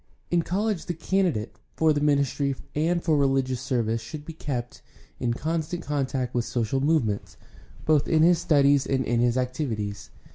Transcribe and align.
—In 0.31 0.41
college 0.41 0.87
the 0.87 0.95
candidate 0.95 1.59
for 1.75 1.93
the 1.93 2.01
ministry 2.01 2.55
and 2.73 3.03
for 3.03 3.15
religious 3.15 3.61
service 3.61 4.01
should 4.01 4.25
be 4.25 4.33
kept 4.33 4.81
in 5.19 5.31
constant 5.31 5.83
contact 5.83 6.33
with 6.33 6.43
social 6.43 6.81
movements, 6.81 7.37
both 7.85 8.07
in 8.07 8.23
his 8.23 8.39
studies 8.39 8.87
and 8.87 9.05
in 9.05 9.19
his 9.19 9.37
activities. 9.37 10.09